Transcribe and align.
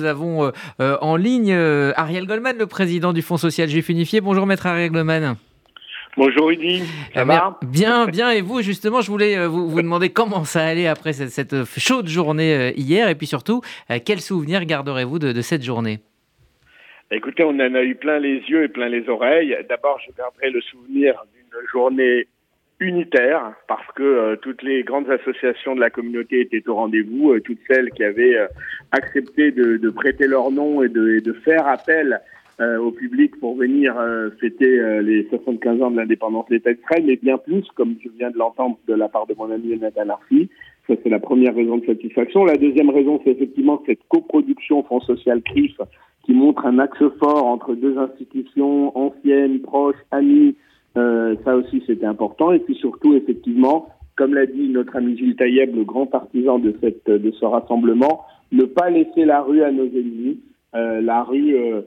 nous 0.00 0.06
avons 0.06 0.52
en 0.78 1.16
ligne 1.16 1.52
Ariel 1.96 2.26
Goldman, 2.26 2.56
le 2.58 2.66
président 2.66 3.12
du 3.12 3.22
Fonds 3.22 3.36
social 3.36 3.68
juif 3.68 3.88
unifié. 3.88 4.20
Bonjour 4.20 4.46
maître 4.46 4.66
Ariel 4.66 4.90
Goldman. 4.90 5.36
Bonjour 6.16 6.48
Rudy, 6.48 6.82
ça 7.14 7.24
va 7.24 7.58
Bien, 7.62 8.06
bien. 8.06 8.30
Et 8.30 8.40
vous, 8.40 8.62
justement, 8.62 9.00
je 9.00 9.10
voulais 9.10 9.46
vous, 9.46 9.68
vous 9.68 9.80
demander 9.80 10.08
comment 10.08 10.44
ça 10.44 10.64
allait 10.64 10.88
après 10.88 11.12
cette, 11.12 11.54
chaude 11.78 12.08
journée 12.08 12.72
hier 12.76 13.08
et 13.08 13.14
puis 13.14 13.26
surtout, 13.26 13.60
quels 14.04 14.20
souvenirs 14.20 14.64
garderez-vous 14.64 15.18
de 15.18 15.40
cette 15.40 15.62
journée? 15.62 16.00
Écoutez, 17.12 17.42
on 17.42 17.50
en 17.50 17.74
a 17.74 17.82
eu 17.82 17.96
plein 17.96 18.20
les 18.20 18.38
yeux 18.48 18.64
et 18.64 18.68
plein 18.68 18.88
les 18.88 19.08
oreilles. 19.08 19.56
D'abord, 19.68 19.98
je 20.06 20.12
garderai 20.16 20.50
le 20.50 20.60
souvenir 20.60 21.14
d'une 21.34 21.68
journée 21.72 22.28
unitaire 22.80 23.52
parce 23.68 23.86
que 23.94 24.02
euh, 24.02 24.36
toutes 24.36 24.62
les 24.62 24.82
grandes 24.82 25.10
associations 25.10 25.74
de 25.74 25.80
la 25.80 25.90
communauté 25.90 26.40
étaient 26.40 26.66
au 26.68 26.74
rendez-vous, 26.74 27.32
euh, 27.32 27.40
toutes 27.40 27.60
celles 27.68 27.90
qui 27.90 28.02
avaient 28.02 28.36
euh, 28.36 28.46
accepté 28.90 29.52
de, 29.52 29.76
de, 29.76 29.90
prêter 29.90 30.26
leur 30.26 30.50
nom 30.50 30.82
et 30.82 30.88
de, 30.88 31.16
et 31.16 31.20
de 31.20 31.32
faire 31.32 31.68
appel 31.68 32.20
au 32.78 32.90
public 32.90 33.40
pour 33.40 33.56
venir 33.56 33.94
fêter 34.38 35.00
les 35.00 35.26
75 35.30 35.80
ans 35.80 35.90
de 35.90 35.96
l'indépendance 35.96 36.46
de 36.50 36.56
l'État 36.56 36.74
d'Israël, 36.74 37.04
mais 37.06 37.16
bien 37.16 37.38
plus, 37.38 37.64
comme 37.74 37.94
je 38.04 38.10
viens 38.18 38.30
de 38.30 38.36
l'entendre 38.36 38.78
de 38.86 38.92
la 38.92 39.08
part 39.08 39.26
de 39.26 39.34
mon 39.34 39.50
ami 39.50 39.78
Nathan 39.78 40.10
Arfi. 40.10 40.50
Ça, 40.86 40.92
c'est 41.02 41.08
la 41.08 41.20
première 41.20 41.54
raison 41.54 41.78
de 41.78 41.86
satisfaction. 41.86 42.44
La 42.44 42.58
deuxième 42.58 42.90
raison, 42.90 43.18
c'est 43.24 43.30
effectivement 43.30 43.82
cette 43.86 44.00
coproduction 44.10 44.82
Fonds 44.82 45.00
social 45.00 45.40
CRIF 45.40 45.80
qui 46.24 46.34
montre 46.34 46.66
un 46.66 46.78
axe 46.80 47.02
fort 47.18 47.46
entre 47.46 47.74
deux 47.74 47.96
institutions 47.96 48.94
anciennes, 48.94 49.62
proches, 49.62 49.96
amies. 50.10 50.54
Euh, 50.96 51.36
ça 51.44 51.56
aussi, 51.56 51.82
c'était 51.86 52.06
important. 52.06 52.52
Et 52.52 52.58
puis 52.58 52.74
surtout, 52.74 53.14
effectivement, 53.14 53.88
comme 54.16 54.34
l'a 54.34 54.46
dit 54.46 54.68
notre 54.68 54.96
ami 54.96 55.16
Gilles 55.16 55.36
Taïeb, 55.36 55.74
le 55.74 55.84
grand 55.84 56.06
partisan 56.06 56.58
de, 56.58 56.74
cette, 56.80 57.08
de 57.08 57.30
ce 57.30 57.44
rassemblement, 57.44 58.24
ne 58.52 58.64
pas 58.64 58.90
laisser 58.90 59.24
la 59.24 59.40
rue 59.42 59.62
à 59.62 59.70
nos 59.70 59.86
ennemis. 59.86 60.40
Euh, 60.74 61.00
la 61.00 61.22
rue, 61.22 61.56
euh, 61.56 61.80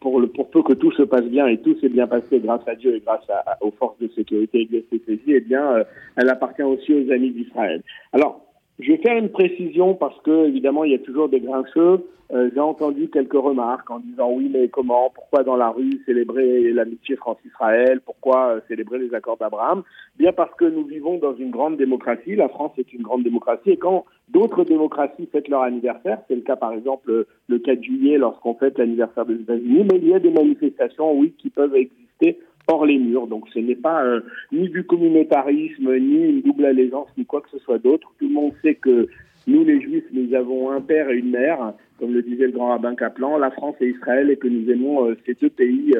pour, 0.00 0.20
le, 0.20 0.28
pour 0.28 0.50
peu 0.50 0.62
que 0.62 0.72
tout 0.72 0.92
se 0.92 1.02
passe 1.02 1.24
bien, 1.24 1.46
et 1.46 1.58
tout 1.58 1.76
s'est 1.80 1.88
bien 1.88 2.06
passé 2.06 2.40
grâce 2.40 2.66
à 2.66 2.74
Dieu 2.74 2.96
et 2.96 3.00
grâce 3.00 3.28
à, 3.28 3.58
aux 3.60 3.70
forces 3.72 3.98
de 3.98 4.08
sécurité 4.08 4.62
et 4.62 4.66
de 4.66 4.84
CCJ, 4.90 5.20
eh 5.26 5.40
bien, 5.40 5.72
euh, 5.72 5.84
elle 6.16 6.28
appartient 6.28 6.62
aussi 6.62 6.92
aux 6.94 7.10
amis 7.10 7.30
d'Israël. 7.30 7.82
Alors, 8.12 8.44
je 8.80 8.92
vais 8.92 8.98
faire 8.98 9.16
une 9.16 9.30
précision 9.30 9.94
parce 9.94 10.18
que, 10.22 10.46
évidemment, 10.46 10.84
il 10.84 10.92
y 10.92 10.94
a 10.94 10.98
toujours 10.98 11.28
des 11.28 11.40
grincheux. 11.40 12.06
Euh, 12.32 12.48
j'ai 12.54 12.60
entendu 12.60 13.08
quelques 13.08 13.32
remarques 13.32 13.90
en 13.90 13.98
disant 13.98 14.30
oui, 14.30 14.48
mais 14.52 14.68
comment, 14.68 15.10
pourquoi 15.12 15.42
dans 15.42 15.56
la 15.56 15.70
rue 15.70 16.00
célébrer 16.06 16.72
l'amitié 16.72 17.16
France-Israël, 17.16 18.00
pourquoi 18.04 18.50
euh, 18.50 18.60
célébrer 18.68 19.00
les 19.00 19.12
accords 19.14 19.36
d'Abraham? 19.36 19.82
Bien 20.16 20.32
parce 20.32 20.54
que 20.54 20.64
nous 20.64 20.84
vivons 20.84 21.18
dans 21.18 21.34
une 21.34 21.50
grande 21.50 21.76
démocratie, 21.76 22.36
la 22.36 22.48
France 22.48 22.70
est 22.78 22.92
une 22.92 23.02
grande 23.02 23.24
démocratie, 23.24 23.70
et 23.70 23.76
quand 23.76 24.04
d'autres 24.28 24.62
démocraties 24.62 25.28
fêtent 25.32 25.48
leur 25.48 25.62
anniversaire, 25.62 26.18
c'est 26.28 26.36
le 26.36 26.42
cas 26.42 26.54
par 26.54 26.72
exemple 26.72 27.26
le 27.48 27.58
4 27.58 27.82
juillet 27.82 28.16
lorsqu'on 28.16 28.54
fête 28.54 28.78
l'anniversaire 28.78 29.26
des 29.26 29.34
États-Unis, 29.34 29.88
mais 29.90 29.98
il 29.98 30.08
y 30.08 30.14
a 30.14 30.20
des 30.20 30.30
manifestations, 30.30 31.12
oui, 31.12 31.34
qui 31.36 31.50
peuvent 31.50 31.74
exister 31.74 32.38
hors 32.66 32.86
les 32.86 32.98
murs. 32.98 33.26
Donc 33.26 33.48
ce 33.52 33.58
n'est 33.58 33.76
pas 33.76 34.04
euh, 34.04 34.20
ni 34.52 34.68
du 34.68 34.84
communautarisme, 34.84 35.96
ni 35.98 36.24
une 36.28 36.42
double 36.42 36.66
allégeance, 36.66 37.08
ni 37.16 37.24
quoi 37.24 37.40
que 37.40 37.50
ce 37.50 37.58
soit 37.58 37.78
d'autre. 37.78 38.12
Tout 38.18 38.28
le 38.28 38.34
monde 38.34 38.52
sait 38.62 38.74
que 38.74 39.08
nous, 39.46 39.64
les 39.64 39.80
Juifs, 39.80 40.04
nous 40.12 40.34
avons 40.34 40.70
un 40.70 40.80
père 40.80 41.10
et 41.10 41.16
une 41.16 41.30
mère, 41.30 41.74
comme 41.98 42.12
le 42.12 42.22
disait 42.22 42.46
le 42.46 42.52
grand 42.52 42.68
rabbin 42.68 42.94
Kaplan, 42.94 43.38
la 43.38 43.50
France 43.50 43.76
et 43.80 43.88
Israël, 43.88 44.30
et 44.30 44.36
que 44.36 44.48
nous 44.48 44.70
aimons 44.70 45.08
euh, 45.08 45.16
ces 45.26 45.34
deux 45.34 45.50
pays 45.50 45.94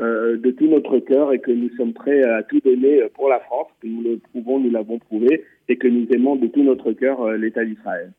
euh, 0.00 0.36
de 0.36 0.50
tout 0.50 0.66
notre 0.66 0.98
cœur 0.98 1.32
et 1.32 1.38
que 1.38 1.52
nous 1.52 1.70
sommes 1.76 1.92
prêts 1.92 2.22
à 2.22 2.42
tout 2.42 2.60
donner 2.60 3.02
pour 3.14 3.28
la 3.28 3.40
France, 3.40 3.68
que 3.80 3.86
nous 3.86 4.02
le 4.02 4.18
prouvons, 4.18 4.58
nous 4.58 4.70
l'avons 4.70 4.98
prouvé, 4.98 5.44
et 5.68 5.76
que 5.76 5.88
nous 5.88 6.06
aimons 6.10 6.36
de 6.36 6.46
tout 6.46 6.62
notre 6.62 6.92
cœur 6.92 7.30
l'État 7.32 7.64
d'Israël. 7.64 8.12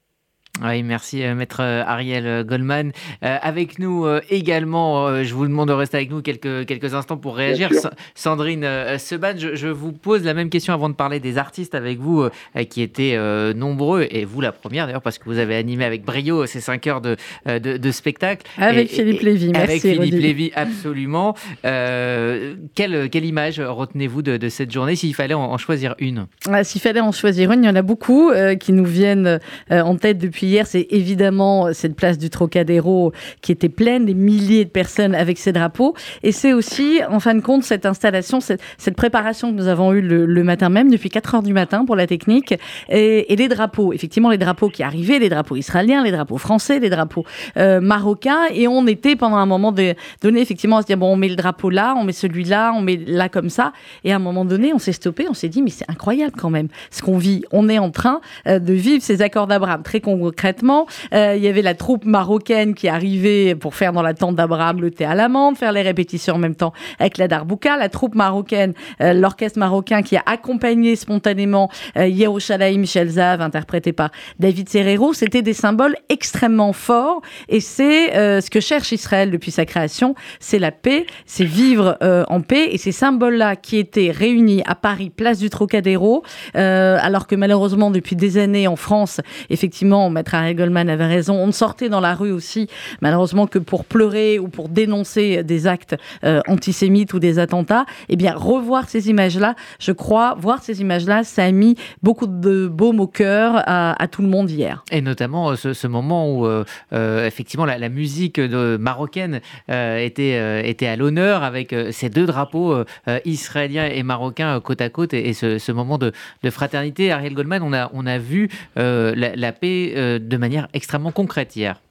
Oui, 0.64 0.82
merci 0.82 1.24
euh, 1.24 1.36
maître 1.36 1.62
euh, 1.62 1.84
Ariel 1.86 2.26
euh, 2.26 2.44
Goldman. 2.44 2.92
avec 3.22 3.80
nous 3.80 4.08
également, 4.30 5.24
je 5.24 5.34
vous 5.34 5.48
demande 5.48 5.68
de 5.68 5.74
rester 5.74 5.98
avec 5.98 6.10
nous 6.10 6.22
quelques, 6.22 6.66
quelques 6.66 6.94
instants 6.94 7.18
pour 7.18 7.36
réagir. 7.36 7.70
Sandrine 8.16 8.66
Seban, 8.98 9.34
je, 9.38 9.68
vous 9.68 9.92
pose 9.92 10.23
la 10.23 10.34
même 10.34 10.50
question 10.50 10.73
avant 10.73 10.90
de 10.90 10.96
parler 10.96 11.20
des 11.20 11.38
artistes 11.38 11.76
avec 11.76 12.00
vous 12.00 12.28
qui 12.70 12.82
étaient 12.82 13.17
nombreux, 13.54 14.08
et 14.10 14.26
vous 14.26 14.42
la 14.42 14.52
première 14.52 14.86
d'ailleurs, 14.86 15.02
parce 15.02 15.17
que 15.17 15.26
vous 15.26 15.38
avez 15.38 15.56
animé 15.56 15.84
avec 15.86 16.04
brio 16.04 16.46
ces 16.46 16.62
cinq 16.62 16.88
heures 16.88 17.02
de, 17.02 17.17
de, 17.46 17.92
spectacle. 17.92 18.46
Avec 18.58 18.90
Philippe 18.90 19.22
Lévy, 19.22 19.50
merci. 19.50 19.64
Avec 19.64 19.82
Philippe 19.82 20.22
Lévy, 20.22 20.52
absolument. 20.56 21.36
quelle, 21.64 23.10
quelle 23.10 23.26
image 23.26 23.60
retenez-vous 23.60 24.22
de, 24.22 24.38
de, 24.38 24.50
cette 24.50 24.72
journée 24.72 24.96
s'il 24.96 25.16
fallait 25.16 25.34
en, 25.34 25.58
choisir 25.58 25.96
une? 26.00 26.28
Ah, 26.50 26.64
S'il 26.64 26.82
fallait 26.82 27.02
en 27.02 27.12
choisir 27.12 27.52
une, 27.52 27.64
il 27.64 27.67
y 27.67 27.70
en 27.70 27.76
a 27.76 27.82
beaucoup 27.82 28.32
qui 28.60 28.73
nous 28.73 28.86
viennent 28.86 29.40
en 29.70 29.96
tête 29.96 30.17
depuis 30.17 30.47
hier, 30.48 30.66
c'est 30.68 30.88
évidemment 30.90 31.74
cette 31.74 31.96
place 31.96 32.18
du 32.18 32.30
Trocadéro 32.30 33.12
qui 33.42 33.52
était 33.52 33.70
pleine, 33.70 34.06
des 34.06 34.14
milliers 34.14 34.66
de 34.66 34.70
personnes 34.70 35.16
avec 35.16 35.38
ces 35.38 35.52
drapeaux. 35.52 35.96
Et 36.24 36.32
c'est 36.32 36.54
aussi, 36.54 37.00
en 37.10 37.20
fin 37.20 37.36
de 37.36 37.42
compte, 37.42 37.64
cette 37.64 37.86
installation, 37.86 38.40
cette, 38.40 38.62
préparation 38.96 39.52
que 39.52 39.58
nous 39.58 39.68
avons 39.68 39.94
eue 39.94 40.02
le, 40.02 40.44
matin 40.44 40.70
même, 40.70 40.90
depuis 40.90 41.10
4 41.10 41.36
heures 41.36 41.44
du 41.44 41.54
matin 41.54 41.86
pour 41.86 41.96
la 41.96 42.08
technique, 42.08 42.56
et, 42.90 43.36
les 43.36 43.48
drapeaux. 43.48 43.94
Effectivement, 43.94 44.30
les 44.30 44.38
drapeaux 44.38 44.70
qui 44.70 44.84
arrivaient, 44.84 45.20
les 45.20 45.30
drapeaux 45.30 45.56
israéliens, 45.56 46.04
les 46.04 46.12
drapeaux 46.12 46.38
français, 46.38 46.80
les 46.80 46.90
drapeaux 46.90 47.26
euh, 47.58 47.80
marocains. 47.80 48.46
Et 48.52 48.68
on 48.68 48.88
était 48.88 49.16
pendant 49.16 49.38
un 49.38 49.46
moment 49.46 49.72
donné, 49.72 49.96
effectivement, 50.42 50.78
à 50.78 50.82
se 50.82 50.88
dire, 50.88 50.98
bon, 50.98 51.14
on 51.14 51.18
met 51.18 51.30
le 51.30 51.36
drapeau 51.36 51.70
là, 51.70 51.96
on 51.98 52.04
met 52.04 52.14
celui-là, 52.14 52.74
on 52.76 52.82
met 52.82 53.00
là 53.06 53.30
comme 53.30 53.50
ça. 53.50 53.74
Et 54.04 54.12
à 54.12 54.16
un 54.16 54.20
moment 54.20 54.46
donné, 54.46 54.74
on 54.74 54.80
s'est 54.80 54.94
stoppé, 54.94 55.28
on 55.30 55.34
s'est 55.34 55.50
dit, 55.50 55.62
mais 55.62 55.70
c'est 55.70 55.90
incroyable 55.90 56.34
quand 56.38 56.50
même 56.50 56.68
ce 56.90 57.02
qu'on 57.02 57.18
vit. 57.18 57.44
On 57.52 57.70
est 57.70 57.80
en 57.80 57.92
train 57.92 58.22
euh, 58.48 58.60
de 58.60 58.74
vivre 58.74 59.04
ces 59.04 59.22
accords 59.22 59.48
d'Abraham 59.48 59.84
très 59.84 60.00
concrètement 60.02 60.36
concrètement. 60.37 60.86
Euh, 61.15 61.33
il 61.36 61.43
y 61.43 61.48
avait 61.48 61.64
la 61.64 61.73
troupe 61.73 62.05
marocaine 62.05 62.75
qui 62.75 62.87
arrivait 62.87 63.55
pour 63.55 63.73
faire 63.73 63.92
dans 63.92 64.03
la 64.03 64.14
tente 64.14 64.36
d'Abraham 64.36 64.80
le 64.81 64.92
thé 64.92 65.03
à 65.03 65.15
l'amande, 65.15 65.58
faire 65.58 65.71
les 65.71 65.81
répétitions 65.81 66.36
en 66.36 66.37
même 66.37 66.53
temps 66.53 66.73
avec 66.99 67.17
la 67.17 67.27
darbouka. 67.27 67.75
La 67.75 67.89
troupe 67.89 68.14
marocaine, 68.14 68.73
euh, 69.02 69.14
l'orchestre 69.14 69.58
marocain 69.58 70.03
qui 70.03 70.15
a 70.15 70.21
accompagné 70.27 70.95
spontanément 70.95 71.71
euh, 71.98 72.05
Yerushalayim 72.08 72.86
Zav, 72.86 73.42
interprété 73.42 73.93
par 73.93 74.11
David 74.37 74.70
Serrero. 74.70 75.11
C'était 75.11 75.42
des 75.42 75.53
symboles 75.53 75.95
extrêmement 76.08 76.71
forts 76.71 77.21
et 77.49 77.59
c'est 77.59 78.15
euh, 78.15 78.39
ce 78.39 78.52
que 78.52 78.59
cherche 78.59 78.92
Israël 78.92 79.31
depuis 79.31 79.49
sa 79.49 79.65
création, 79.65 80.14
c'est 80.39 80.59
la 80.59 80.71
paix, 80.71 81.08
c'est 81.25 81.45
vivre 81.45 81.98
en 82.02 82.42
paix 82.42 82.69
et 82.71 82.77
ces 82.77 82.92
symboles-là 82.92 83.55
qui 83.55 83.77
étaient 83.77 84.11
réunis 84.11 84.61
à 84.65 84.75
Paris, 84.75 85.09
place 85.09 85.39
du 85.39 85.49
Trocadéro, 85.49 86.23
alors 86.54 87.27
que 87.27 87.36
malheureusement 87.36 87.89
depuis 87.89 88.15
des 88.15 88.37
années 88.37 88.67
en 88.67 88.75
France, 88.75 89.19
effectivement, 89.49 90.05
on 90.05 90.09
Harry 90.33 90.55
Goldman 90.55 90.89
avait 90.89 91.05
raison. 91.05 91.36
On 91.36 91.48
ne 91.48 91.52
sortait 91.52 91.89
dans 91.89 91.99
la 91.99 92.15
rue 92.15 92.32
aussi, 92.32 92.67
malheureusement, 93.02 93.48
que 93.48 93.60
pour 93.60 93.86
pleurer 93.86 94.39
ou 94.39 94.48
pour 94.48 94.70
dénoncer 94.70 95.43
des 95.43 95.67
actes 95.67 95.95
euh, 96.23 96.42
antisémites 96.48 97.14
ou 97.14 97.20
des 97.20 97.39
attentats. 97.39 97.86
Eh 98.10 98.15
bien, 98.15 98.33
revoir 98.36 98.89
ces 98.89 99.10
images-là, 99.10 99.55
je 99.80 99.92
crois, 99.92 100.36
voir 100.39 100.64
ces 100.64 100.82
images-là, 100.82 101.23
ça 101.23 101.43
a 101.43 101.52
mis 101.52 101.76
beaucoup 102.04 102.27
de 102.27 102.67
baume 102.67 102.99
au 102.99 103.08
cœur 103.08 103.64
à, 103.66 104.08
tout 104.10 104.21
le 104.21 104.27
monde 104.27 104.49
hier. 104.49 104.83
Et 104.92 105.02
notamment 105.02 105.52
euh, 105.52 105.55
ce, 105.55 105.87
moment 105.87 106.32
où, 106.32 106.45
euh, 106.45 107.26
effectivement, 107.26 107.66
la, 107.66 107.89
musique 107.89 108.39
marocaine 108.39 109.39
était, 109.70 110.70
était 110.70 110.87
à 110.87 110.95
l'honneur 110.95 111.43
avec 111.43 111.73
ces 111.92 112.10
deux 112.10 112.26
drapeaux 112.26 112.83
israéliens 113.23 113.86
et 113.86 114.04
marocains 114.04 114.60
côte 114.60 114.82
à 114.82 114.89
côte 114.89 115.14
et, 115.14 115.33
ce, 115.33 115.71
moment 115.71 115.98
de, 115.98 116.11
fraternité. 116.49 117.11
Ariel 117.11 117.33
Goldman, 117.33 117.61
on 117.64 117.73
a, 117.73 117.89
on 117.93 118.05
a 118.05 118.17
vu 118.17 118.49
la, 118.76 119.52
paix 119.54 120.17
de 120.20 120.38
manière 120.38 120.67
extrêmement 120.73 121.11
concrète 121.11 121.55
hier. 121.55 121.82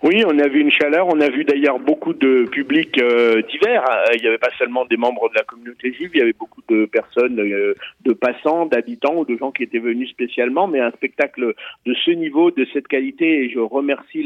Oui, 0.00 0.22
on 0.24 0.38
a 0.38 0.46
vu 0.46 0.60
une 0.60 0.70
chaleur, 0.70 1.08
on 1.08 1.20
a 1.20 1.28
vu 1.28 1.42
d'ailleurs 1.42 1.80
beaucoup 1.80 2.12
de 2.12 2.44
publics 2.44 3.02
euh, 3.02 3.42
divers. 3.42 3.82
Il 4.14 4.20
n'y 4.20 4.28
avait 4.28 4.38
pas 4.38 4.52
seulement 4.56 4.84
des 4.84 4.96
membres 4.96 5.28
de 5.28 5.34
la 5.34 5.42
communauté 5.42 5.92
juive, 5.92 6.10
il 6.14 6.18
y 6.18 6.22
avait 6.22 6.32
beaucoup 6.38 6.62
de 6.68 6.86
personnes, 6.86 7.40
euh, 7.40 7.74
de 8.04 8.12
passants, 8.12 8.66
d'habitants 8.66 9.16
ou 9.16 9.24
de 9.24 9.36
gens 9.36 9.50
qui 9.50 9.64
étaient 9.64 9.80
venus 9.80 10.08
spécialement, 10.10 10.68
mais 10.68 10.78
un 10.78 10.92
spectacle 10.92 11.52
de 11.84 11.94
ce 11.94 12.12
niveau, 12.12 12.52
de 12.52 12.64
cette 12.72 12.86
qualité, 12.86 13.44
et 13.44 13.50
je 13.50 13.58
remercie 13.58 14.22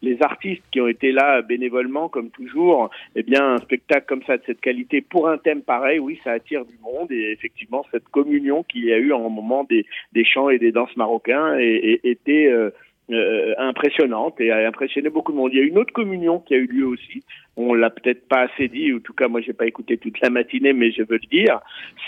les 0.00 0.22
artistes 0.22 0.62
qui 0.70 0.80
ont 0.80 0.86
été 0.86 1.10
là 1.10 1.42
bénévolement, 1.42 2.08
comme 2.08 2.30
toujours. 2.30 2.90
Eh 3.16 3.24
bien, 3.24 3.54
un 3.54 3.58
spectacle 3.58 4.06
comme 4.06 4.22
ça, 4.28 4.36
de 4.36 4.42
cette 4.46 4.60
qualité, 4.60 5.00
pour 5.00 5.28
un 5.28 5.38
thème 5.38 5.62
pareil, 5.62 5.98
oui, 5.98 6.20
ça 6.22 6.30
attire 6.30 6.64
du 6.64 6.78
monde, 6.84 7.10
et 7.10 7.32
effectivement, 7.32 7.84
cette 7.90 8.08
communion 8.10 8.62
qu'il 8.62 8.84
y 8.84 8.92
a 8.92 8.98
eu 8.98 9.12
en 9.12 9.28
moment 9.28 9.64
des, 9.64 9.84
chants 10.24 10.50
et 10.50 10.60
des 10.60 10.70
danses 10.70 10.96
marocains 10.96 11.58
était... 11.58 12.46
Euh, 12.46 12.70
euh, 13.10 13.54
impressionnante 13.58 14.40
et 14.40 14.50
a 14.50 14.66
impressionné 14.66 15.10
beaucoup 15.10 15.32
de 15.32 15.36
monde. 15.36 15.52
Il 15.52 15.58
y 15.58 15.62
a 15.62 15.64
une 15.64 15.78
autre 15.78 15.92
communion 15.92 16.40
qui 16.40 16.54
a 16.54 16.56
eu 16.56 16.66
lieu 16.66 16.86
aussi. 16.86 17.22
On 17.56 17.72
l'a 17.72 17.90
peut-être 17.90 18.26
pas 18.26 18.42
assez 18.42 18.68
dit, 18.68 18.92
ou 18.92 18.96
en 18.96 19.00
tout 19.00 19.14
cas 19.14 19.28
moi 19.28 19.40
j'ai 19.40 19.52
pas 19.52 19.66
écouté 19.66 19.96
toute 19.96 20.20
la 20.20 20.30
matinée, 20.30 20.72
mais 20.72 20.90
je 20.90 21.02
veux 21.02 21.18
le 21.22 21.28
dire. 21.30 21.60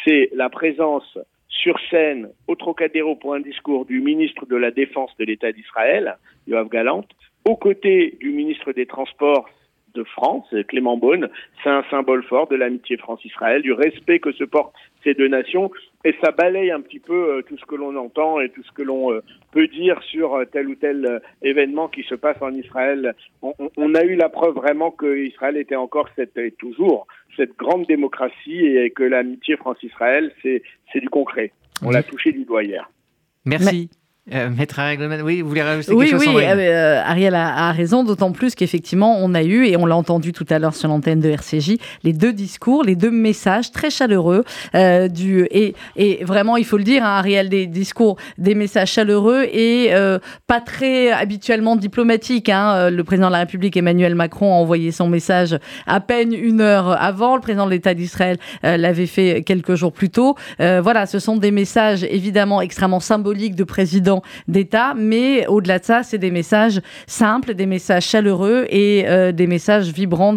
C'est 0.04 0.30
la 0.34 0.48
présence 0.48 1.18
sur 1.48 1.78
scène 1.90 2.30
au 2.46 2.54
Trocadéro 2.54 3.14
pour 3.14 3.34
un 3.34 3.40
discours 3.40 3.84
du 3.84 4.00
ministre 4.00 4.46
de 4.46 4.56
la 4.56 4.70
Défense 4.70 5.10
de 5.18 5.24
l'État 5.24 5.52
d'Israël, 5.52 6.16
Yoav 6.46 6.68
Galant, 6.68 7.04
aux 7.44 7.56
côtés 7.56 8.16
du 8.20 8.30
ministre 8.30 8.72
des 8.72 8.86
Transports 8.86 9.48
de 9.94 10.04
France, 10.04 10.52
Clément 10.68 10.96
Beaune, 10.96 11.28
c'est 11.62 11.70
un 11.70 11.84
symbole 11.90 12.22
fort 12.24 12.48
de 12.48 12.56
l'amitié 12.56 12.96
France-Israël, 12.96 13.62
du 13.62 13.72
respect 13.72 14.18
que 14.18 14.32
se 14.32 14.44
portent 14.44 14.74
ces 15.04 15.14
deux 15.14 15.28
nations 15.28 15.70
et 16.04 16.14
ça 16.22 16.30
balaye 16.30 16.70
un 16.70 16.80
petit 16.80 17.00
peu 17.00 17.38
euh, 17.38 17.42
tout 17.42 17.58
ce 17.58 17.64
que 17.64 17.74
l'on 17.74 17.96
entend 17.96 18.40
et 18.40 18.50
tout 18.50 18.62
ce 18.62 18.72
que 18.72 18.82
l'on 18.82 19.12
euh, 19.12 19.22
peut 19.50 19.66
dire 19.66 20.00
sur 20.04 20.34
euh, 20.34 20.44
tel 20.44 20.68
ou 20.68 20.74
tel 20.74 21.20
événement 21.42 21.88
qui 21.88 22.02
se 22.04 22.14
passe 22.14 22.40
en 22.40 22.54
Israël. 22.54 23.14
On, 23.42 23.52
on 23.76 23.94
a 23.94 24.04
eu 24.04 24.14
la 24.14 24.28
preuve 24.28 24.54
vraiment 24.54 24.90
que 24.90 25.18
Israël 25.18 25.56
était 25.56 25.76
encore 25.76 26.08
cette, 26.16 26.36
et 26.36 26.52
toujours 26.52 27.06
cette 27.36 27.56
grande 27.56 27.86
démocratie 27.86 28.66
et 28.66 28.90
que 28.90 29.02
l'amitié 29.02 29.56
France-Israël, 29.56 30.32
c'est 30.42 31.00
du 31.00 31.08
concret. 31.08 31.52
On 31.82 31.90
l'a 31.90 32.02
touché 32.02 32.32
du 32.32 32.44
doigt 32.44 32.64
hier. 32.64 32.90
Merci. 33.44 33.90
Euh, 34.34 34.50
Maître 34.50 34.78
Ariel 34.78 35.22
oui, 35.22 35.40
vous 35.40 35.48
voulez 35.48 35.62
rajouter 35.62 35.96
quelque 35.96 36.10
chose 36.10 36.26
Oui, 36.26 36.34
oui, 36.34 36.42
euh, 36.44 37.02
Ariel 37.02 37.34
a, 37.34 37.72
raison, 37.72 38.04
d'autant 38.04 38.32
plus 38.32 38.54
qu'effectivement, 38.54 39.16
on 39.18 39.34
a 39.34 39.42
eu, 39.42 39.66
et 39.66 39.76
on 39.76 39.86
l'a 39.86 39.96
entendu 39.96 40.32
tout 40.32 40.44
à 40.50 40.58
l'heure 40.58 40.74
sur 40.74 40.88
l'antenne 40.88 41.20
de 41.20 41.30
RCJ, 41.30 41.76
les 42.04 42.12
deux 42.12 42.32
discours, 42.32 42.84
les 42.84 42.94
deux 42.94 43.10
messages 43.10 43.72
très 43.72 43.90
chaleureux. 43.90 44.44
Euh, 44.74 45.08
du, 45.08 45.46
et, 45.50 45.74
et, 45.96 46.24
vraiment, 46.24 46.56
il 46.56 46.64
faut 46.64 46.76
le 46.76 46.84
dire, 46.84 47.04
hein, 47.04 47.18
Ariel, 47.18 47.48
des 47.48 47.66
discours, 47.66 48.16
des 48.36 48.54
messages 48.54 48.92
chaleureux 48.92 49.44
et 49.50 49.88
euh, 49.92 50.18
pas 50.46 50.60
très 50.60 51.10
habituellement 51.10 51.76
diplomatiques. 51.76 52.48
Hein. 52.48 52.90
Le 52.90 53.04
président 53.04 53.28
de 53.28 53.32
la 53.32 53.40
République, 53.40 53.76
Emmanuel 53.76 54.14
Macron, 54.14 54.52
a 54.52 54.56
envoyé 54.56 54.92
son 54.92 55.08
message 55.08 55.58
à 55.86 56.00
peine 56.00 56.34
une 56.34 56.60
heure 56.60 57.00
avant. 57.00 57.34
Le 57.34 57.40
président 57.40 57.64
de 57.64 57.70
l'État 57.70 57.94
d'Israël 57.94 58.38
l'avait 58.62 59.06
fait 59.06 59.42
quelques 59.44 59.74
jours 59.74 59.92
plus 59.92 60.10
tôt. 60.10 60.36
voilà, 60.58 61.06
ce 61.06 61.18
sont 61.18 61.36
des 61.36 61.50
messages 61.50 62.04
évidemment 62.04 62.60
extrêmement 62.60 63.00
symboliques 63.00 63.54
de 63.54 63.64
président 63.64 64.17
d'État, 64.46 64.94
mais 64.96 65.46
au-delà 65.46 65.78
de 65.78 65.84
ça, 65.84 66.02
c'est 66.02 66.18
des 66.18 66.30
messages 66.30 66.80
simples, 67.06 67.54
des 67.54 67.66
messages 67.66 68.06
chaleureux 68.06 68.66
et 68.70 69.04
euh, 69.06 69.32
des 69.32 69.46
messages 69.46 69.92
vibrants 69.92 70.34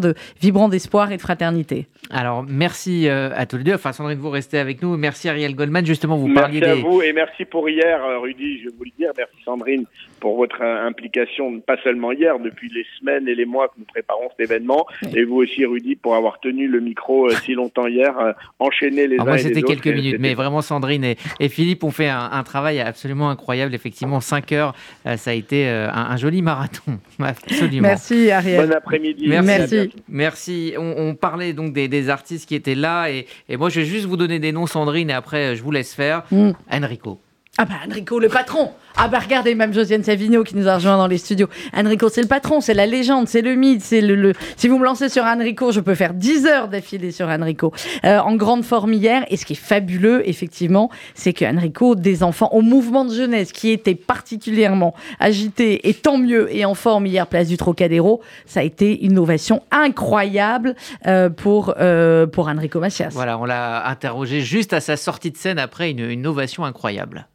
d'espoir 0.70 1.12
et 1.12 1.18
de 1.18 1.22
fraternité. 1.22 1.88
Alors, 2.10 2.44
merci 2.48 3.08
euh, 3.08 3.30
à 3.36 3.46
tous 3.46 3.58
les 3.58 3.64
deux. 3.64 3.74
Enfin, 3.74 3.94
Sandrine, 3.94 4.20
vous 4.20 4.30
restez 4.30 4.58
avec 4.58 4.82
nous. 4.82 4.98
Merci 4.98 5.30
Ariel 5.30 5.56
Goldman. 5.56 5.86
Justement, 5.86 6.18
vous 6.18 6.34
parliez 6.34 6.60
Merci 6.60 6.80
à 6.80 6.84
vous 6.84 7.02
et 7.02 7.14
merci 7.14 7.46
pour 7.46 7.70
hier, 7.70 8.04
euh, 8.04 8.20
Rudy, 8.20 8.60
je 8.60 8.66
vais 8.66 8.76
vous 8.78 8.84
le 8.84 8.92
dire. 8.98 9.12
Merci 9.18 9.36
Sandrine 9.46 9.86
pour 10.20 10.36
votre 10.36 10.62
implication, 10.62 11.60
pas 11.62 11.78
seulement 11.84 12.12
hier, 12.12 12.38
depuis 12.38 12.70
les 12.70 12.86
semaines 13.00 13.28
et 13.28 13.34
les 13.34 13.46
mois 13.46 13.70
que 13.70 13.74
nous 13.80 13.86
préparons 13.86 14.30
cet 14.38 14.52
événement. 14.52 14.86
Et 15.16 15.24
vous 15.24 15.38
aussi, 15.38 15.66
Rudy, 15.66 15.96
pour 15.96 16.16
avoir 16.16 16.40
tenu 16.40 16.68
le 16.68 16.80
micro 16.80 17.30
si 17.30 17.54
longtemps 17.54 17.88
hier, 17.88 18.36
enchaîné 18.60 19.08
les 19.08 19.16
Alors 19.16 19.28
Moi, 19.28 19.38
c'était 19.40 19.64
quelques 19.64 19.88
minutes, 19.88 20.18
mais 20.20 20.36
vraiment, 20.36 20.62
Sandrine 20.62 21.04
et, 21.04 21.50
Philippe 21.50 21.84
ont 21.84 21.92
fait 21.92 22.08
un 22.08 22.44
travail 22.44 22.80
absolument 22.80 23.30
incroyable 23.30 23.71
effectivement, 23.76 24.20
5 24.20 24.52
heures, 24.52 24.76
euh, 25.06 25.18
ça 25.18 25.32
a 25.32 25.34
été 25.34 25.68
euh, 25.68 25.90
un, 25.92 26.18
joli 26.18 26.42
marathon. 26.42 27.00
Absolument. 27.20 27.88
Merci 27.88 28.32
Ariel. 28.32 28.68
Bon 28.68 28.76
après-midi. 28.76 29.28
Merci. 29.28 29.92
Merci. 30.08 30.74
On, 30.78 31.16
parlait 31.16 31.54
donc 31.54 31.74
des, 31.74 32.10
artistes 32.10 32.48
qui 32.48 32.56
étaient 32.56 32.76
là 32.76 33.10
et, 33.10 33.28
moi 33.58 33.70
je 33.70 33.82
vais 33.82 33.86
juste 33.86 34.06
vous 34.06 34.18
donner 34.18 34.40
des 34.40 34.52
noms, 34.52 34.68
Sandrine, 34.68 35.10
et 35.10 35.14
après 35.14 35.56
je 35.56 35.64
vous 35.64 35.72
laisse 35.72 35.94
faire. 35.94 36.24
Mm. 36.32 36.52
Enrico. 36.72 37.20
Ah 37.58 37.66
bah 37.66 37.76
Enrico, 37.86 38.18
le 38.18 38.30
patron 38.30 38.72
Ah 38.96 39.10
bah 39.10 39.20
regardez, 39.20 39.54
même 39.56 39.74
Josiane 39.74 40.04
Savigno 40.04 40.44
qui 40.44 40.56
nous 40.56 40.70
a 40.70 40.76
rejoint 40.76 40.98
dans 40.98 41.06
les 41.06 41.18
studios. 41.18 41.48
Enrico, 41.76 42.08
c'est 42.08 42.22
le 42.22 42.28
patron, 42.28 42.60
c'est 42.60 42.74
la 42.74 42.88
légende, 42.88 43.28
c'est 43.28 43.42
le 43.42 43.56
mythe, 43.56 43.84
c'est 43.84 44.00
le, 44.00 44.34
Si 44.56 44.70
vous 44.70 44.80
me 44.80 44.86
lancez 44.86 45.10
sur 45.10 45.26
Enrico, 45.26 45.72
je 45.72 45.80
peux 45.82 45.94
faire 45.94 46.14
10 46.14 46.48
heures 46.48 46.70
d'affilée 46.70 47.12
sur 47.12 47.28
Enrico. 47.28 47.74
Euh, 48.04 48.20
en 48.20 48.36
grande 48.36 48.64
forme 48.64 48.94
hier, 48.94 49.26
et 49.28 49.36
ce 49.36 49.46
qui 49.46 49.54
est 49.54 49.56
fabuleux, 49.58 50.28
effectivement, 50.28 50.90
c'est 51.14 51.34
que 51.34 51.46
Enrico, 51.46 51.94
des 51.94 52.24
enfants 52.24 52.50
au 52.54 52.62
mouvement 52.62 53.04
de 53.06 53.14
jeunesse 53.14 53.52
qui 53.52 53.70
était 53.70 53.96
particulièrement 53.96 54.96
agité, 55.20 55.88
et 55.90 55.94
tant 55.94 56.18
mieux, 56.18 56.48
et 56.56 56.64
en 56.66 56.74
forme 56.74 57.06
hier, 57.06 57.28
place 57.28 57.50
du 57.50 57.58
Trocadéro, 57.58 58.22
ça 58.48 58.62
a 58.62 58.64
été 58.64 59.06
une 59.06 59.20
ovation 59.20 59.62
incroyable 59.72 60.74
euh, 61.06 61.30
pour, 61.30 61.76
euh, 61.80 62.26
pour 62.26 62.48
Enrico 62.48 62.80
Macias. 62.80 63.10
Voilà, 63.12 63.38
on 63.38 63.46
l'a 63.46 63.88
interrogé 63.88 64.40
juste 64.40 64.74
à 64.74 64.80
sa 64.80 64.96
sortie 64.98 65.30
de 65.30 65.38
scène 65.38 65.60
après 65.60 65.92
une, 65.92 66.00
une 66.00 66.26
ovation 66.26 66.64
incroyable. 66.66 67.28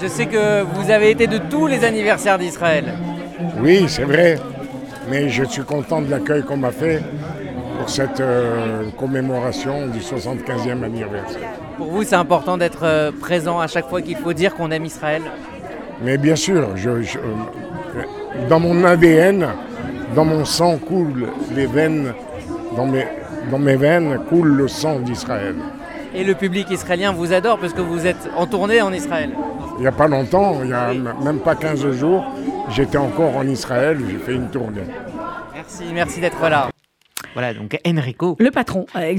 Je 0.00 0.06
sais 0.06 0.26
que 0.26 0.62
vous 0.62 0.90
avez 0.90 1.10
été 1.10 1.26
de 1.26 1.38
tous 1.38 1.66
les 1.66 1.84
anniversaires 1.84 2.38
d'Israël. 2.38 2.84
Oui, 3.60 3.86
c'est 3.88 4.04
vrai. 4.04 4.38
Mais 5.10 5.28
je 5.28 5.42
suis 5.42 5.62
content 5.62 6.00
de 6.02 6.10
l'accueil 6.10 6.42
qu'on 6.42 6.56
m'a 6.56 6.70
fait 6.70 7.02
pour 7.78 7.88
cette 7.88 8.20
euh, 8.20 8.90
commémoration 8.96 9.88
du 9.88 9.98
75e 9.98 10.84
anniversaire. 10.84 11.50
Pour 11.76 11.88
vous, 11.88 12.04
c'est 12.04 12.14
important 12.14 12.56
d'être 12.56 12.84
euh, 12.84 13.10
présent 13.10 13.58
à 13.58 13.66
chaque 13.66 13.88
fois 13.88 14.00
qu'il 14.00 14.16
faut 14.16 14.32
dire 14.32 14.54
qu'on 14.54 14.70
aime 14.70 14.84
Israël 14.84 15.22
Mais 16.04 16.16
bien 16.16 16.36
sûr, 16.36 16.68
dans 18.48 18.60
mon 18.60 18.84
ADN, 18.84 19.48
dans 20.14 20.24
mon 20.24 20.44
sang 20.44 20.76
coule 20.78 21.28
les 21.56 21.66
veines, 21.66 22.12
dans 22.76 22.86
mes, 22.86 23.06
dans 23.50 23.58
mes 23.58 23.76
veines 23.76 24.20
coule 24.28 24.48
le 24.48 24.68
sang 24.68 25.00
d'Israël. 25.00 25.56
Et 26.14 26.22
le 26.22 26.34
public 26.34 26.70
israélien 26.70 27.12
vous 27.12 27.32
adore 27.32 27.58
parce 27.58 27.72
que 27.72 27.80
vous 27.80 28.06
êtes 28.06 28.28
en 28.36 28.46
tournée 28.46 28.80
en 28.80 28.92
Israël 28.92 29.30
il 29.78 29.82
n'y 29.82 29.86
a 29.86 29.92
pas 29.92 30.08
longtemps, 30.08 30.58
il 30.62 30.68
n'y 30.68 30.72
a 30.72 30.92
même 31.22 31.38
pas 31.38 31.54
15 31.54 31.92
jours, 31.92 32.24
j'étais 32.68 32.98
encore 32.98 33.36
en 33.36 33.46
Israël, 33.46 33.98
j'ai 34.10 34.18
fait 34.18 34.34
une 34.34 34.50
tournée. 34.50 34.82
Merci, 35.54 35.84
merci 35.92 36.20
d'être 36.20 36.48
là. 36.48 36.68
Voilà, 37.38 37.54
donc 37.54 37.78
Enrico. 37.86 38.34
Le 38.40 38.50
patron, 38.50 38.86
euh, 38.96 39.14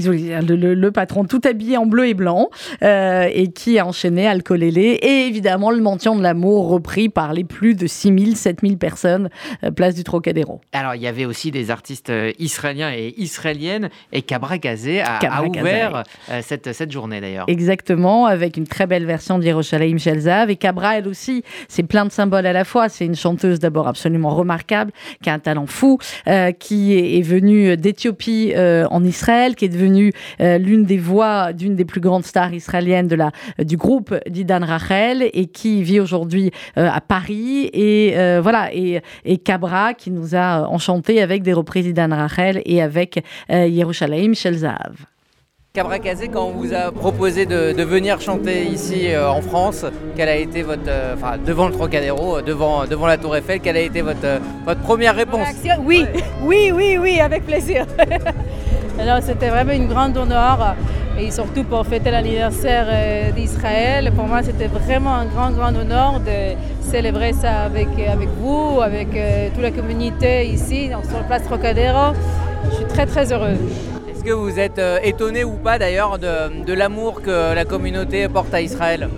le, 0.46 0.74
le, 0.74 0.92
patron 0.92 1.24
tout 1.24 1.40
habillé 1.48 1.78
en 1.78 1.86
bleu 1.86 2.06
et 2.06 2.12
blanc 2.12 2.50
euh, 2.82 3.26
et 3.32 3.50
qui 3.50 3.78
a 3.78 3.86
enchaîné 3.86 4.26
Alcolélé 4.26 4.98
et 5.00 5.26
évidemment 5.26 5.70
le 5.70 5.80
mention 5.80 6.14
de 6.14 6.22
l'amour 6.22 6.68
repris 6.68 7.08
par 7.08 7.32
les 7.32 7.44
plus 7.44 7.74
de 7.74 7.86
6000, 7.86 8.36
7000 8.36 8.76
personnes, 8.76 9.30
euh, 9.64 9.70
place 9.70 9.94
du 9.94 10.04
Trocadéro. 10.04 10.60
Alors 10.72 10.94
il 10.94 11.00
y 11.00 11.06
avait 11.06 11.24
aussi 11.24 11.50
des 11.50 11.70
artistes 11.70 12.12
israéliens 12.38 12.92
et 12.92 13.14
israéliennes 13.16 13.88
et 14.12 14.20
Cabra 14.20 14.58
Gazé 14.58 15.00
a, 15.00 15.42
ouvert 15.42 16.02
cette, 16.42 16.74
cette 16.74 16.92
journée 16.92 17.22
d'ailleurs. 17.22 17.46
Exactement, 17.48 18.26
avec 18.26 18.58
une 18.58 18.66
très 18.66 18.86
belle 18.86 19.06
version 19.06 19.38
d'Yerushalayim 19.38 19.96
Shelzav 19.96 20.50
et 20.50 20.56
Cabra 20.56 20.98
elle 20.98 21.08
aussi, 21.08 21.42
c'est 21.68 21.84
plein 21.84 22.04
de 22.04 22.12
symboles 22.12 22.44
à 22.44 22.52
la 22.52 22.66
fois. 22.66 22.90
C'est 22.90 23.06
une 23.06 23.16
chanteuse 23.16 23.60
d'abord 23.60 23.88
absolument 23.88 24.34
remarquable, 24.34 24.92
qui 25.22 25.30
a 25.30 25.32
un 25.32 25.38
talent 25.38 25.66
fou, 25.66 25.96
qui 26.58 26.92
est, 26.92 27.16
est 27.16 27.22
venue 27.22 27.78
d'Éthiopie 27.78 28.09
euh, 28.28 28.86
en 28.90 29.04
Israël, 29.04 29.54
qui 29.54 29.64
est 29.64 29.68
devenue 29.68 30.12
euh, 30.40 30.58
l'une 30.58 30.84
des 30.84 30.98
voix 30.98 31.52
d'une 31.52 31.76
des 31.76 31.84
plus 31.84 32.00
grandes 32.00 32.24
stars 32.24 32.52
israéliennes 32.52 33.08
la, 33.14 33.30
du 33.58 33.76
groupe 33.76 34.14
d'Idan 34.28 34.64
Rachel 34.64 35.28
et 35.32 35.46
qui 35.46 35.82
vit 35.82 36.00
aujourd'hui 36.00 36.50
euh, 36.78 36.88
à 36.90 37.00
Paris. 37.00 37.70
Et 37.72 38.14
voilà, 38.40 38.74
et, 38.74 39.00
et 39.24 39.38
Cabra 39.38 39.94
qui 39.94 40.10
nous 40.10 40.34
a 40.34 40.68
enchantés 40.68 41.22
avec 41.22 41.42
des 41.42 41.52
reprises 41.52 41.84
d'Idan 41.84 42.10
Rachel 42.10 42.62
et 42.64 42.82
avec 42.82 43.24
Yerushalayim 43.48 44.34
Shelzav. 44.34 45.06
Cabra 45.72 46.00
quand 46.00 46.46
on 46.46 46.50
vous 46.50 46.74
a 46.74 46.90
proposé 46.90 47.46
de, 47.46 47.80
venir 47.84 48.20
chanter 48.20 48.64
ici 48.64 49.06
en 49.16 49.40
France, 49.40 49.86
quelle 50.16 50.28
a 50.28 50.34
été 50.34 50.62
votre, 50.64 50.90
enfin 51.14 51.38
devant 51.38 51.68
le 51.68 51.72
Trocadéro, 51.72 52.42
devant, 52.42 52.86
devant 52.86 53.06
la 53.06 53.16
Tour 53.16 53.36
Eiffel, 53.36 53.60
quelle 53.60 53.76
a 53.76 53.80
été 53.80 54.02
votre, 54.02 54.40
votre 54.66 54.80
première 54.80 55.14
réponse? 55.14 55.46
Oui, 55.84 56.04
oui, 56.42 56.72
oui, 56.74 56.98
oui, 57.00 57.20
avec 57.20 57.46
plaisir. 57.46 57.86
Alors 58.98 59.22
c'était 59.22 59.48
vraiment 59.48 59.70
une 59.70 59.86
grande 59.86 60.16
honneur 60.16 60.74
et 61.16 61.30
surtout 61.30 61.62
pour 61.62 61.86
fêter 61.86 62.10
l'anniversaire 62.10 63.32
d'Israël. 63.32 64.10
Pour 64.16 64.26
moi, 64.26 64.42
c'était 64.42 64.66
vraiment 64.66 65.14
un 65.14 65.26
grand, 65.26 65.52
grand 65.52 65.72
honneur 65.76 66.18
de 66.18 66.56
célébrer 66.80 67.32
ça 67.32 67.60
avec, 67.60 67.86
avec 68.12 68.28
vous, 68.40 68.80
avec 68.82 69.10
toute 69.54 69.62
la 69.62 69.70
communauté 69.70 70.46
ici, 70.48 70.90
sur 71.08 71.18
la 71.18 71.24
place 71.28 71.44
Trocadéro. 71.44 72.12
Je 72.70 72.74
suis 72.74 72.86
très, 72.86 73.06
très 73.06 73.32
heureuse. 73.32 73.58
Est-ce 74.20 74.28
que 74.28 74.34
vous 74.34 74.58
êtes 74.58 74.78
euh, 74.78 74.98
étonné 75.02 75.44
ou 75.44 75.52
pas 75.52 75.78
d'ailleurs 75.78 76.18
de, 76.18 76.74
l'amour 76.74 77.22
que 77.22 77.54
la 77.54 77.64
communauté 77.64 78.28
porte 78.28 78.52
à 78.52 78.60
Israël 78.60 79.08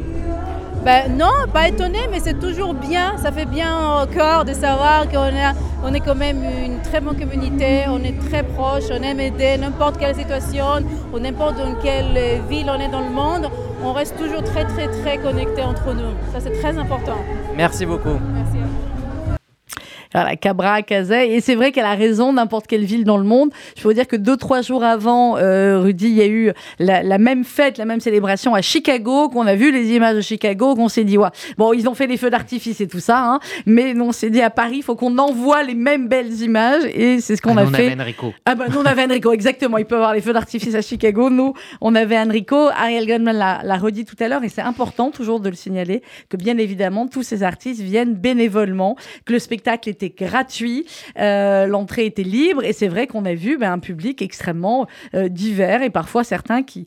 ben 0.85 1.17
non, 1.17 1.33
pas 1.53 1.67
étonné, 1.69 1.99
mais 2.11 2.21
c'est 2.21 2.39
toujours 2.39 2.73
bien, 2.75 3.17
ça 3.19 3.33
fait 3.33 3.47
bien 3.47 4.03
au 4.03 4.07
corps 4.07 4.45
de 4.45 4.53
savoir 4.53 5.09
qu'on 5.09 5.31
on 5.85 5.93
est 5.95 6.01
quand 6.01 6.15
même 6.15 6.45
une 6.45 6.81
très 6.83 7.01
bonne 7.01 7.17
communauté, 7.17 7.85
on 7.89 7.99
est 8.05 8.17
très 8.31 8.45
proche, 8.45 8.85
on 8.93 9.03
aime 9.03 9.19
aider 9.19 9.59
n'importe 9.59 9.99
quelle 9.99 10.15
situation, 10.15 10.85
ou 11.13 11.19
n'importe 11.19 11.57
dans 11.57 11.75
quelle 11.83 12.41
ville 12.49 12.71
on 12.71 12.81
est 12.81 12.91
dans 12.91 13.01
le 13.01 13.11
monde, 13.11 13.51
on 13.85 13.93
reste 13.93 14.17
toujours 14.17 14.45
très 14.45 14.65
très 14.67 14.87
très 14.87 15.19
connectés 15.19 15.63
entre 15.63 15.95
nous. 15.95 16.15
Ça 16.33 16.39
c'est 16.39 16.61
très 16.61 16.79
important. 16.79 17.19
Merci 17.57 17.87
beaucoup. 17.87 18.19
Merci. 18.35 18.59
Voilà, 20.13 20.37
Cabra, 20.37 20.83
Kazay. 20.83 21.31
Et 21.31 21.41
c'est 21.41 21.55
vrai 21.55 21.73
qu'elle 21.73 21.87
a 21.87 21.95
raison, 21.95 22.33
n'importe 22.33 22.67
quelle 22.67 22.85
ville 22.85 23.05
dans 23.05 23.19
le 23.19 23.25
monde. 23.25 23.51
Je 23.77 23.83
peux 23.83 23.89
vous 23.89 23.95
dire 23.95 24.07
que 24.07 24.17
deux, 24.17 24.37
trois 24.37 24.63
jours 24.63 24.85
avant, 24.85 25.39
euh, 25.39 25.81
Rudy, 25.81 26.09
il 26.09 26.15
y 26.15 26.23
a 26.23 26.27
eu 26.27 26.53
la, 26.79 27.19
même 27.19 27.45
fête, 27.45 27.79
la 27.79 27.85
même 27.85 28.01
célébration 28.01 28.55
à 28.55 28.63
Chicago, 28.63 29.29
qu'on 29.29 29.47
a 29.47 29.55
vu 29.55 29.73
les 29.73 29.93
images 29.93 30.17
de 30.17 30.21
Chicago, 30.21 30.75
qu'on 30.75 30.89
s'est 30.89 31.05
dit, 31.05 31.19
ouais, 31.19 31.29
bon, 31.57 31.73
ils 31.73 31.89
ont 31.89 31.95
fait 31.95 32.07
les 32.07 32.17
feux 32.17 32.31
d'artifice 32.31 32.81
et 32.81 32.89
tout 32.89 33.01
ça, 33.01 33.25
hein, 33.25 33.41
mais 33.67 33.99
on 34.01 34.13
s'est 34.13 34.31
dit 34.31 34.43
à 34.43 34.51
Paris, 34.51 34.77
il 34.79 34.83
faut 34.83 34.97
qu'on 34.97 35.17
envoie 35.19 35.63
les 35.63 35.75
mêmes 35.75 36.09
belles 36.09 36.41
images. 36.43 36.83
Et 36.95 37.21
c'est 37.21 37.37
ce 37.37 37.43
qu'on 37.43 37.57
ah, 37.57 37.63
a 37.63 37.67
fait. 37.67 37.89
On 37.89 37.93
avait 37.93 38.03
Enrico. 38.03 38.35
Ah 38.45 38.55
ben, 38.55 38.67
nous, 38.71 38.79
on 38.79 38.85
avait 38.85 39.05
Enrico, 39.05 39.33
exactement. 39.33 39.79
Il 39.79 39.87
peut 39.87 39.97
avoir 39.97 40.15
les 40.15 40.21
feux 40.21 40.33
d'artifice 40.33 40.75
à 40.75 40.83
Chicago. 40.83 41.31
Nous, 41.31 41.55
on 41.81 41.95
avait 41.95 42.19
Enrico. 42.19 42.69
Ariel 42.69 43.07
Goldman 43.07 43.37
l'a 43.37 43.79
redit 43.79 44.05
tout 44.05 44.17
à 44.21 44.29
l'heure, 44.29 44.45
et 44.45 44.49
c'est 44.49 44.63
important 44.63 45.11
toujours 45.11 45.41
de 45.41 45.49
le 45.49 45.57
signaler, 45.57 46.03
que 46.29 46.37
bien 46.37 46.59
évidemment, 46.59 47.07
tous 47.07 47.23
ces 47.23 47.43
artistes 47.43 47.81
viennent 47.81 48.15
bénévolement, 48.15 48.97
que 49.25 49.33
le 49.33 49.39
spectacle 49.39 49.89
est 49.89 50.02
gratuit, 50.11 50.87
l'entrée 51.17 52.07
était 52.07 52.23
libre 52.23 52.65
et 52.65 52.73
c'est 52.73 52.89
vrai 52.89 53.07
qu'on 53.07 53.25
a 53.25 53.35
vu 53.35 53.59
ben, 53.59 53.73
un 53.73 53.79
public 53.79 54.23
extrêmement 54.23 54.87
divers 55.15 55.83
et 55.83 55.91
parfois 55.91 56.25
certains 56.25 56.63
qui 56.63 56.87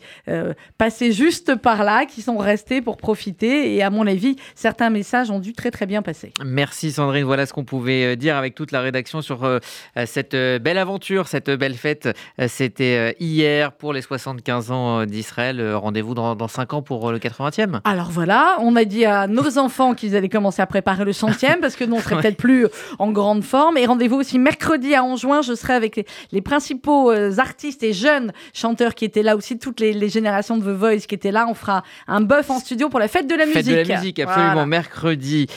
passaient 0.78 1.12
juste 1.12 1.56
par 1.56 1.84
là, 1.84 2.06
qui 2.06 2.22
sont 2.22 2.38
restés 2.38 2.82
pour 2.82 2.98
profiter 2.98 3.76
et 3.76 3.84
à 3.84 3.90
mon 3.90 4.08
avis, 4.08 4.36
certains 4.56 4.90
messages 4.90 5.32
ont 5.32 5.40
dû 5.40 5.54
très 5.54 5.72
très 5.72 5.86
bien 5.86 6.02
passer. 6.02 6.32
Merci 6.44 6.92
Sandrine, 6.92 7.24
voilà 7.24 7.46
ce 7.46 7.54
qu'on 7.54 7.66
pouvait 7.66 8.16
dire 8.16 8.38
avec 8.38 8.56
toute 8.56 8.72
la 8.72 8.82
rédaction 8.82 9.22
sur 9.22 9.60
cette 10.06 10.36
belle 10.36 10.78
aventure, 10.78 11.28
cette 11.28 11.50
belle 11.50 11.76
fête. 11.76 12.10
C'était 12.48 13.16
hier 13.20 13.72
pour 13.72 13.94
les 13.94 14.02
75 14.02 14.72
ans 14.72 15.06
d'Israël. 15.06 15.74
Rendez-vous 15.76 16.14
dans, 16.14 16.36
dans 16.36 16.48
5 16.48 16.74
ans 16.74 16.82
pour 16.82 17.12
le 17.12 17.20
80e. 17.20 17.80
Alors 17.84 18.10
voilà, 18.12 18.58
on 18.60 18.76
a 18.76 18.86
dit 18.86 19.06
à 19.06 19.28
nos 19.28 19.58
enfants 19.58 19.94
qu'ils 19.94 20.16
allaient 20.16 20.30
commencer 20.30 20.62
à 20.62 20.66
préparer 20.66 21.06
le 21.06 21.14
centième 21.14 21.60
parce 21.60 21.76
que 21.76 21.84
nous, 21.84 21.96
on 21.96 22.00
serait 22.00 22.16
peut-être 22.22 22.38
plus 22.38 22.68
en 23.00 23.05
grande 23.12 23.44
forme. 23.44 23.78
Et 23.78 23.86
rendez-vous 23.86 24.18
aussi 24.18 24.40
mercredi 24.40 24.96
à 24.96 25.04
11 25.04 25.20
juin. 25.20 25.42
Je 25.42 25.54
serai 25.54 25.74
avec 25.74 26.06
les, 26.32 26.42
principaux 26.42 27.12
euh, 27.12 27.38
artistes 27.38 27.84
et 27.84 27.94
jeunes 27.94 28.32
chanteurs 28.54 28.96
qui 28.96 29.06
étaient 29.06 29.24
là 29.24 29.36
aussi, 29.36 29.58
toutes 29.58 29.80
les, 29.80 30.10
générations 30.10 30.58
de 30.58 30.64
The 30.64 30.78
Voice 30.78 31.00
qui 31.08 31.16
étaient 31.16 31.32
là. 31.32 31.48
On 31.50 31.54
fera 31.54 31.84
un 32.08 32.22
bœuf 32.22 32.50
en 32.50 32.60
studio 32.60 32.90
pour 32.90 33.00
la 33.00 33.08
fête 33.08 33.28
de 33.28 33.36
la 33.36 33.46
musique. 33.46 33.64
Fête 33.64 33.86
de 33.88 33.90
la 33.90 34.00
musique, 34.00 34.20
absolument. 34.20 34.66
Mercredi 34.66 35.48